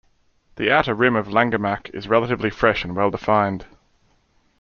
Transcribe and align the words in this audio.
The 0.55 0.71
outer 0.71 0.95
rim 0.95 1.15
of 1.15 1.27
Langemak 1.27 1.91
is 1.93 2.07
relatively 2.07 2.49
fresh 2.49 2.83
and 2.83 2.95
well-defined. 2.95 3.67